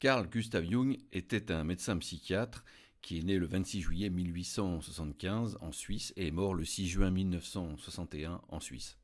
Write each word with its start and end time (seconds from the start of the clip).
Carl 0.00 0.30
Gustav 0.30 0.64
Jung 0.64 0.96
était 1.12 1.52
un 1.52 1.62
médecin 1.62 1.98
psychiatre 1.98 2.64
qui 3.02 3.18
est 3.18 3.22
né 3.22 3.36
le 3.36 3.44
26 3.44 3.82
juillet 3.82 4.08
1875 4.08 5.58
en 5.60 5.72
Suisse 5.72 6.14
et 6.16 6.28
est 6.28 6.30
mort 6.30 6.54
le 6.54 6.64
6 6.64 6.88
juin 6.88 7.10
1961 7.10 8.40
en 8.48 8.60
Suisse. 8.60 8.96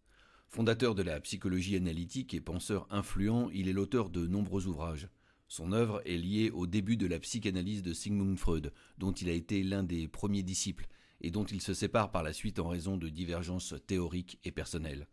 Fondateur 0.48 0.94
de 0.94 1.02
la 1.02 1.20
psychologie 1.20 1.76
analytique 1.76 2.32
et 2.32 2.40
penseur 2.40 2.86
influent, 2.88 3.50
il 3.52 3.68
est 3.68 3.74
l'auteur 3.74 4.08
de 4.08 4.26
nombreux 4.26 4.68
ouvrages. 4.68 5.10
Son 5.48 5.72
œuvre 5.72 6.00
est 6.06 6.16
liée 6.16 6.48
au 6.48 6.66
début 6.66 6.96
de 6.96 7.06
la 7.06 7.18
psychanalyse 7.18 7.82
de 7.82 7.92
Sigmund 7.92 8.38
Freud, 8.38 8.72
dont 8.96 9.12
il 9.12 9.28
a 9.28 9.34
été 9.34 9.62
l'un 9.62 9.82
des 9.82 10.08
premiers 10.08 10.42
disciples 10.42 10.88
et 11.20 11.30
dont 11.30 11.44
il 11.44 11.60
se 11.60 11.74
sépare 11.74 12.10
par 12.10 12.22
la 12.22 12.32
suite 12.32 12.58
en 12.58 12.68
raison 12.68 12.96
de 12.96 13.10
divergences 13.10 13.74
théoriques 13.86 14.38
et 14.44 14.50
personnelles. 14.50 15.08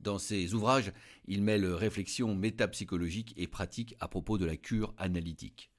Dans 0.00 0.18
ses 0.18 0.54
ouvrages, 0.54 0.92
il 1.26 1.42
mêle 1.42 1.66
réflexion 1.66 2.34
métapsychologique 2.34 3.34
et 3.36 3.46
pratique 3.46 3.96
à 4.00 4.08
propos 4.08 4.38
de 4.38 4.46
la 4.46 4.56
cure 4.56 4.94
analytique. 4.96 5.70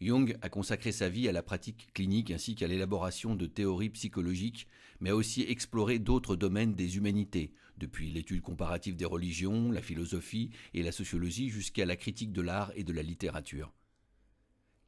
Jung 0.00 0.38
a 0.42 0.48
consacré 0.48 0.92
sa 0.92 1.08
vie 1.08 1.28
à 1.28 1.32
la 1.32 1.42
pratique 1.42 1.92
clinique 1.92 2.30
ainsi 2.30 2.54
qu'à 2.54 2.68
l'élaboration 2.68 3.34
de 3.34 3.46
théories 3.46 3.90
psychologiques, 3.90 4.68
mais 5.00 5.10
a 5.10 5.16
aussi 5.16 5.42
exploré 5.42 5.98
d'autres 5.98 6.36
domaines 6.36 6.74
des 6.74 6.96
humanités, 6.98 7.52
depuis 7.78 8.10
l'étude 8.10 8.42
comparative 8.42 8.94
des 8.94 9.04
religions, 9.04 9.72
la 9.72 9.82
philosophie 9.82 10.50
et 10.72 10.84
la 10.84 10.92
sociologie 10.92 11.48
jusqu'à 11.48 11.84
la 11.84 11.96
critique 11.96 12.32
de 12.32 12.42
l'art 12.42 12.70
et 12.76 12.84
de 12.84 12.92
la 12.92 13.02
littérature. 13.02 13.72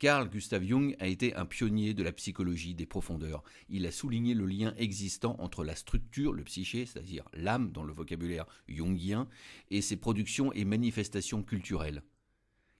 Carl 0.00 0.30
Gustav 0.30 0.64
Jung 0.64 0.96
a 0.98 1.08
été 1.08 1.34
un 1.34 1.44
pionnier 1.44 1.92
de 1.92 2.02
la 2.02 2.12
psychologie 2.12 2.74
des 2.74 2.86
profondeurs. 2.86 3.44
Il 3.68 3.84
a 3.84 3.92
souligné 3.92 4.32
le 4.32 4.46
lien 4.46 4.72
existant 4.78 5.36
entre 5.38 5.62
la 5.62 5.76
structure, 5.76 6.32
le 6.32 6.42
psyché, 6.42 6.86
c'est-à-dire 6.86 7.28
l'âme 7.34 7.70
dans 7.70 7.84
le 7.84 7.92
vocabulaire 7.92 8.46
jungien, 8.66 9.28
et 9.70 9.82
ses 9.82 9.98
productions 9.98 10.54
et 10.54 10.64
manifestations 10.64 11.42
culturelles. 11.42 12.02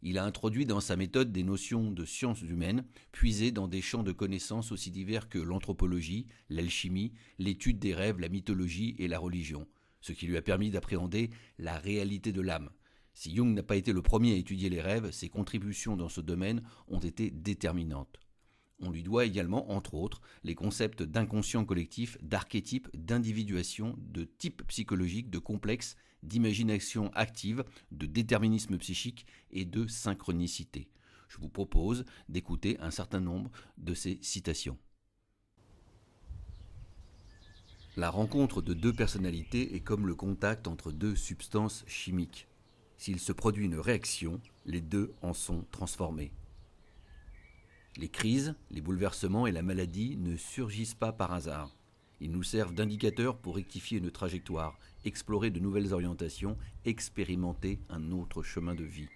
Il 0.01 0.17
a 0.17 0.25
introduit 0.25 0.65
dans 0.65 0.81
sa 0.81 0.97
méthode 0.97 1.31
des 1.31 1.43
notions 1.43 1.91
de 1.91 2.07
sciences 2.07 2.41
humaines, 2.41 2.87
puisées 3.13 3.53
dans 3.53 3.69
des 3.69 3.83
champs 3.83 4.03
de 4.03 4.13
connaissances 4.13 4.73
aussi 4.73 4.91
divers 4.91 5.29
que 5.29 5.39
l'anthropologie, 5.39 6.27
l'alchimie, 6.49 7.13
l'étude 7.39 7.79
des 7.79 7.95
rêves, 7.95 8.19
la 8.19 8.31
mythologie 8.31 8.97
et 8.99 9.09
la 9.09 9.19
religion, 9.19 9.69
ce 10.01 10.13
qui 10.13 10.27
lui 10.27 10.39
a 10.39 10.43
permis 10.43 10.71
d'appréhender 10.71 11.29
la 11.59 11.77
réalité 11.77 12.33
de 12.33 12.41
l'âme. 12.41 12.71
Si 13.15 13.35
Jung 13.35 13.55
n'a 13.55 13.63
pas 13.63 13.77
été 13.77 13.93
le 13.93 14.03
premier 14.03 14.33
à 14.33 14.37
étudier 14.37 14.69
les 14.69 14.81
rêves, 14.81 15.11
ses 15.11 15.29
contributions 15.29 15.97
dans 15.97 16.09
ce 16.09 16.21
domaine 16.21 16.63
ont 16.89 17.01
été 17.01 17.31
déterminantes. 17.31 18.21
On 18.83 18.91
lui 18.91 19.03
doit 19.03 19.27
également, 19.27 19.71
entre 19.71 19.95
autres, 19.95 20.23
les 20.43 20.55
concepts 20.55 21.03
d'inconscient 21.03 21.67
collectif, 21.67 22.17
d'archétype, 22.23 22.89
d'individuation, 22.95 23.95
de 23.99 24.25
type 24.25 24.63
psychologique, 24.69 25.29
de 25.29 25.39
complexe, 25.39 25.97
d'imagination 26.23 27.11
active, 27.15 27.65
de 27.93 28.07
déterminisme 28.07 28.79
psychique 28.79 29.27
et 29.51 29.67
de 29.67 29.87
synchronicité. 29.87 30.89
Je 31.29 31.39
vous 31.39 31.49
propose 31.49 32.05
d'écouter 32.29 32.79
un 32.81 32.91
certain 32.91 33.21
nombre 33.21 33.51
de 33.77 33.95
ces 33.95 34.19
citations. 34.23 34.79
La 37.97 38.09
rencontre 38.09 38.63
de 38.63 38.73
deux 38.73 38.93
personnalités 38.93 39.75
est 39.75 39.81
comme 39.81 40.07
le 40.07 40.15
contact 40.15 40.67
entre 40.69 40.91
deux 40.91 41.17
substances 41.17 41.85
chimiques. 41.87 42.47
S'il 43.01 43.19
se 43.19 43.33
produit 43.33 43.65
une 43.65 43.79
réaction, 43.79 44.43
les 44.67 44.83
deux 44.83 45.15
en 45.23 45.33
sont 45.33 45.65
transformés. 45.71 46.33
Les 47.97 48.11
crises, 48.11 48.55
les 48.71 48.83
bouleversements 48.83 49.47
et 49.47 49.53
la 49.53 49.63
maladie 49.63 50.19
ne 50.19 50.37
surgissent 50.37 50.93
pas 50.93 51.11
par 51.11 51.33
hasard. 51.33 51.75
Ils 52.21 52.31
nous 52.31 52.43
servent 52.43 52.75
d'indicateurs 52.75 53.39
pour 53.39 53.57
rectifier 53.57 53.97
une 53.97 54.11
trajectoire, 54.11 54.79
explorer 55.07 55.49
de 55.49 55.61
nouvelles 55.61 55.95
orientations, 55.95 56.59
expérimenter 56.85 57.81
un 57.89 58.13
autre 58.13 58.43
chemin 58.43 58.75
de 58.75 58.85
vie. 58.85 59.09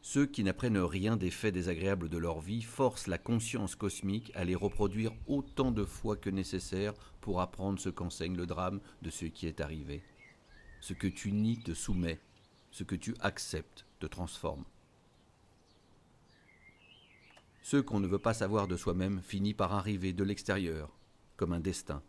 Ceux 0.00 0.26
qui 0.26 0.42
n'apprennent 0.42 0.76
rien 0.76 1.16
des 1.16 1.30
faits 1.30 1.54
désagréables 1.54 2.08
de 2.08 2.18
leur 2.18 2.40
vie 2.40 2.62
forcent 2.62 3.06
la 3.06 3.18
conscience 3.18 3.76
cosmique 3.76 4.32
à 4.34 4.42
les 4.42 4.56
reproduire 4.56 5.12
autant 5.28 5.70
de 5.70 5.84
fois 5.84 6.16
que 6.16 6.30
nécessaire 6.30 6.94
pour 7.20 7.40
apprendre 7.40 7.78
ce 7.78 7.90
qu'enseigne 7.90 8.36
le 8.36 8.46
drame 8.46 8.80
de 9.02 9.10
ce 9.10 9.26
qui 9.26 9.46
est 9.46 9.60
arrivé. 9.60 10.02
Ce 10.82 10.94
que 10.94 11.06
tu 11.06 11.30
nies 11.30 11.60
te 11.60 11.74
soumet, 11.74 12.20
ce 12.72 12.82
que 12.82 12.96
tu 12.96 13.14
acceptes 13.20 13.86
te 14.00 14.06
transforme. 14.06 14.64
Ce 17.62 17.76
qu'on 17.76 18.00
ne 18.00 18.08
veut 18.08 18.18
pas 18.18 18.34
savoir 18.34 18.66
de 18.66 18.76
soi-même 18.76 19.22
finit 19.22 19.54
par 19.54 19.74
arriver 19.74 20.12
de 20.12 20.24
l'extérieur, 20.24 20.90
comme 21.36 21.52
un 21.52 21.60
destin. 21.60 22.02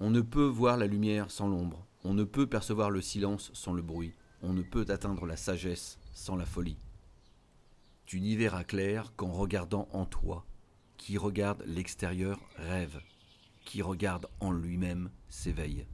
On 0.00 0.08
ne 0.08 0.22
peut 0.22 0.46
voir 0.46 0.78
la 0.78 0.86
lumière 0.86 1.30
sans 1.30 1.48
l'ombre, 1.48 1.86
on 2.02 2.14
ne 2.14 2.24
peut 2.24 2.46
percevoir 2.46 2.90
le 2.90 3.02
silence 3.02 3.50
sans 3.52 3.74
le 3.74 3.82
bruit, 3.82 4.14
on 4.40 4.54
ne 4.54 4.62
peut 4.62 4.86
atteindre 4.88 5.26
la 5.26 5.36
sagesse 5.36 5.98
sans 6.14 6.36
la 6.36 6.46
folie. 6.46 6.78
Tu 8.06 8.22
n'y 8.22 8.36
verras 8.36 8.64
clair 8.64 9.12
qu'en 9.16 9.32
regardant 9.32 9.86
en 9.92 10.06
toi. 10.06 10.46
Qui 10.96 11.18
regarde 11.18 11.62
l'extérieur 11.66 12.40
rêve, 12.56 13.02
qui 13.66 13.82
regarde 13.82 14.26
en 14.40 14.50
lui-même 14.50 15.10
s'éveille. 15.28 15.86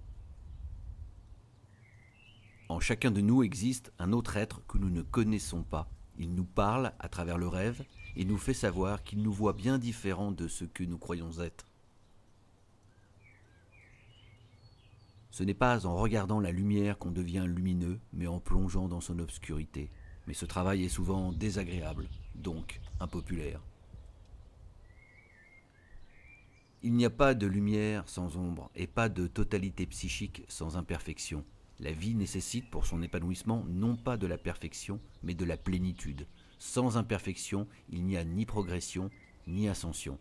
En 2.69 2.79
chacun 2.79 3.11
de 3.11 3.21
nous 3.21 3.43
existe 3.43 3.93
un 3.99 4.13
autre 4.13 4.37
être 4.37 4.65
que 4.69 4.79
nous 4.79 4.91
ne 4.91 5.03
connaissons 5.03 5.65
pas 5.65 5.91
il 6.19 6.35
nous 6.35 6.45
parle 6.45 6.93
à 6.99 7.09
travers 7.09 7.39
le 7.39 7.49
rêve 7.49 7.85
et 8.17 8.25
nous 8.25 8.39
fait 8.39 8.55
savoir 8.55 9.03
qu'il 9.03 9.23
nous 9.23 9.33
voit 9.33 9.55
bien 9.55 9.79
différent 9.79 10.33
de 10.33 10.49
ce 10.49 10.65
que 10.65 10.85
nous 10.85 10.99
croyons 10.99 11.41
être. 11.41 11.67
Ce 15.31 15.43
n'est 15.43 15.55
pas 15.55 15.87
en 15.87 15.97
regardant 15.97 16.41
la 16.41 16.53
lumière 16.53 16.99
qu'on 16.99 17.11
devient 17.11 17.47
lumineux, 17.47 17.99
mais 18.13 18.27
en 18.27 18.39
plongeant 18.39 18.87
dans 18.87 19.01
son 19.01 19.19
obscurité. 19.19 19.91
Mais 20.27 20.35
ce 20.35 20.45
travail 20.45 20.85
est 20.85 20.91
souvent 20.91 21.33
désagréable, 21.33 22.07
donc 22.35 22.81
impopulaire. 23.01 23.61
Il 26.85 26.95
n'y 26.95 27.05
a 27.05 27.11
pas 27.11 27.35
de 27.35 27.47
lumière 27.47 28.09
sans 28.09 28.37
ombre 28.37 28.69
et 28.75 28.89
pas 28.89 29.09
de 29.09 29.29
totalité 29.29 29.87
psychique 29.87 30.43
sans 30.49 30.77
imperfection. 30.77 31.45
La 31.79 31.93
vie 31.93 32.17
nécessite 32.17 32.69
pour 32.71 32.87
son 32.87 33.03
épanouissement 33.03 33.65
non 33.69 33.97
pas 33.97 34.17
de 34.17 34.27
la 34.27 34.37
perfection, 34.37 35.01
mais 35.23 35.35
de 35.35 35.45
la 35.45 35.57
plénitude. 35.57 36.27
Sans 36.59 36.97
imperfection, 36.97 37.69
il 37.89 38.05
n'y 38.05 38.17
a 38.17 38.25
ni 38.25 38.47
progression, 38.47 39.11
ni 39.47 39.69
ascension. 39.69 40.19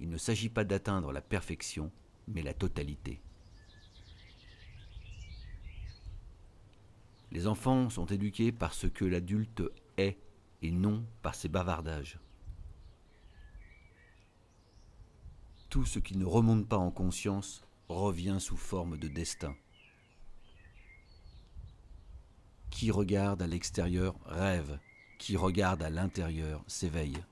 Il 0.00 0.08
ne 0.08 0.16
s'agit 0.16 0.48
pas 0.48 0.64
d'atteindre 0.64 1.12
la 1.12 1.20
perfection, 1.20 1.90
mais 2.26 2.40
la 2.40 2.54
totalité. 2.54 3.20
Les 7.32 7.46
enfants 7.46 7.90
sont 7.90 8.06
éduqués 8.06 8.50
par 8.50 8.72
ce 8.72 8.86
que 8.86 9.04
l'adulte 9.04 9.62
est 9.98 10.16
et 10.62 10.70
non 10.70 11.04
par 11.20 11.34
ses 11.34 11.48
bavardages. 11.48 12.18
Tout 15.70 15.86
ce 15.86 16.00
qui 16.00 16.18
ne 16.18 16.24
remonte 16.24 16.66
pas 16.68 16.78
en 16.78 16.90
conscience 16.90 17.62
revient 17.88 18.38
sous 18.40 18.56
forme 18.56 18.98
de 18.98 19.06
destin. 19.06 19.54
Qui 22.70 22.90
regarde 22.90 23.40
à 23.40 23.46
l'extérieur 23.46 24.16
rêve, 24.26 24.80
qui 25.20 25.36
regarde 25.36 25.80
à 25.84 25.88
l'intérieur 25.88 26.64
s'éveille. 26.66 27.22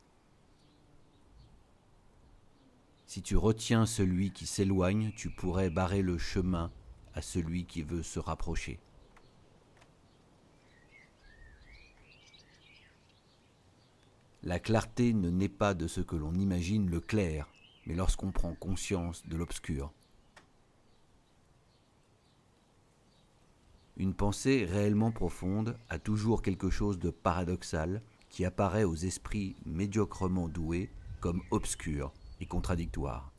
Si 3.06 3.22
tu 3.22 3.36
retiens 3.36 3.86
celui 3.86 4.30
qui 4.30 4.46
s'éloigne, 4.46 5.10
tu 5.16 5.30
pourrais 5.30 5.70
barrer 5.70 6.02
le 6.02 6.16
chemin 6.16 6.70
à 7.14 7.22
celui 7.22 7.64
qui 7.64 7.82
veut 7.82 8.04
se 8.04 8.20
rapprocher. 8.20 8.78
La 14.44 14.60
clarté 14.60 15.12
ne 15.12 15.28
naît 15.28 15.48
pas 15.48 15.74
de 15.74 15.88
ce 15.88 16.00
que 16.00 16.14
l'on 16.14 16.34
imagine 16.34 16.88
le 16.88 17.00
clair, 17.00 17.48
mais 17.88 17.94
lorsqu'on 17.94 18.30
prend 18.30 18.54
conscience 18.54 19.26
de 19.26 19.36
l'obscur. 19.36 19.90
Une 23.96 24.14
pensée 24.14 24.64
réellement 24.64 25.10
profonde 25.10 25.76
a 25.88 25.98
toujours 25.98 26.42
quelque 26.42 26.70
chose 26.70 26.98
de 27.00 27.10
paradoxal 27.10 28.02
qui 28.28 28.44
apparaît 28.44 28.84
aux 28.84 28.94
esprits 28.94 29.56
médiocrement 29.64 30.48
doués 30.48 30.90
comme 31.20 31.42
obscur 31.50 32.12
et 32.40 32.46
contradictoire. 32.46 33.32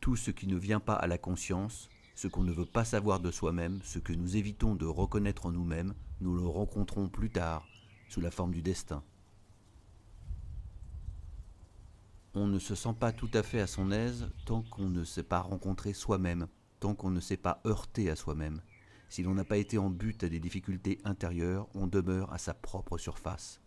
Tout 0.00 0.16
ce 0.16 0.32
qui 0.32 0.48
ne 0.48 0.56
vient 0.56 0.80
pas 0.80 0.96
à 0.96 1.06
la 1.06 1.16
conscience, 1.16 1.88
ce 2.16 2.26
qu'on 2.26 2.42
ne 2.42 2.52
veut 2.52 2.66
pas 2.66 2.84
savoir 2.84 3.20
de 3.20 3.30
soi-même, 3.30 3.80
ce 3.84 4.00
que 4.00 4.12
nous 4.12 4.36
évitons 4.36 4.74
de 4.74 4.84
reconnaître 4.84 5.46
en 5.46 5.52
nous-mêmes, 5.52 5.94
nous 6.20 6.34
le 6.34 6.46
rencontrons 6.46 7.08
plus 7.08 7.30
tard, 7.30 7.66
sous 8.08 8.20
la 8.20 8.32
forme 8.32 8.52
du 8.52 8.60
destin. 8.60 9.02
On 12.34 12.46
ne 12.46 12.58
se 12.58 12.74
sent 12.74 12.94
pas 12.98 13.12
tout 13.12 13.30
à 13.34 13.42
fait 13.42 13.60
à 13.60 13.66
son 13.66 13.90
aise 13.90 14.28
tant 14.46 14.62
qu'on 14.62 14.88
ne 14.88 15.04
s'est 15.04 15.22
pas 15.22 15.40
rencontré 15.40 15.92
soi-même 15.92 16.48
tant 16.82 16.96
qu'on 16.96 17.10
ne 17.10 17.20
s'est 17.20 17.36
pas 17.36 17.60
heurté 17.64 18.10
à 18.10 18.16
soi-même. 18.16 18.60
Si 19.08 19.22
l'on 19.22 19.34
n'a 19.34 19.44
pas 19.44 19.56
été 19.56 19.78
en 19.78 19.88
but 19.88 20.24
à 20.24 20.28
des 20.28 20.40
difficultés 20.40 20.98
intérieures, 21.04 21.68
on 21.74 21.86
demeure 21.86 22.32
à 22.32 22.38
sa 22.38 22.54
propre 22.54 22.98
surface. 22.98 23.60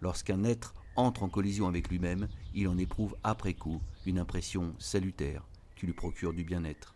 Lorsqu'un 0.00 0.44
être 0.44 0.72
entre 0.94 1.24
en 1.24 1.28
collision 1.28 1.66
avec 1.66 1.88
lui-même, 1.88 2.28
il 2.54 2.68
en 2.68 2.78
éprouve 2.78 3.16
après 3.24 3.54
coup 3.54 3.82
une 4.06 4.20
impression 4.20 4.72
salutaire 4.78 5.44
qui 5.74 5.86
lui 5.86 5.94
procure 5.94 6.32
du 6.32 6.44
bien-être. 6.44 6.94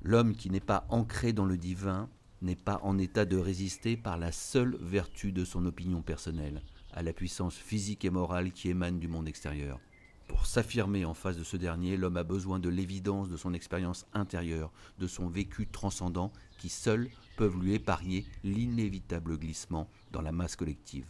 L'homme 0.00 0.34
qui 0.34 0.48
n'est 0.48 0.60
pas 0.60 0.86
ancré 0.88 1.34
dans 1.34 1.44
le 1.44 1.58
divin 1.58 2.08
n'est 2.40 2.56
pas 2.56 2.80
en 2.82 2.96
état 2.96 3.26
de 3.26 3.36
résister 3.36 3.98
par 3.98 4.16
la 4.16 4.32
seule 4.32 4.78
vertu 4.80 5.32
de 5.32 5.44
son 5.44 5.66
opinion 5.66 6.00
personnelle 6.00 6.62
à 6.96 7.02
la 7.02 7.12
puissance 7.12 7.54
physique 7.54 8.04
et 8.04 8.10
morale 8.10 8.50
qui 8.50 8.70
émane 8.70 8.98
du 8.98 9.06
monde 9.06 9.28
extérieur. 9.28 9.78
Pour 10.26 10.46
s'affirmer 10.46 11.04
en 11.04 11.14
face 11.14 11.36
de 11.36 11.44
ce 11.44 11.56
dernier, 11.56 11.96
l'homme 11.96 12.16
a 12.16 12.24
besoin 12.24 12.58
de 12.58 12.68
l'évidence 12.68 13.28
de 13.28 13.36
son 13.36 13.54
expérience 13.54 14.06
intérieure, 14.12 14.72
de 14.98 15.06
son 15.06 15.28
vécu 15.28 15.66
transcendant, 15.66 16.32
qui 16.58 16.68
seuls 16.68 17.08
peuvent 17.36 17.62
lui 17.62 17.74
épargner 17.74 18.24
l'inévitable 18.42 19.38
glissement 19.38 19.88
dans 20.10 20.22
la 20.22 20.32
masse 20.32 20.56
collective. 20.56 21.06